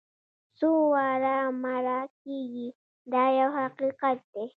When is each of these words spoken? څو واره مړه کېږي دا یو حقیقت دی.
څو 0.57 0.69
واره 0.93 1.37
مړه 1.61 1.99
کېږي 2.21 2.67
دا 3.11 3.23
یو 3.39 3.49
حقیقت 3.59 4.17
دی. 4.33 4.45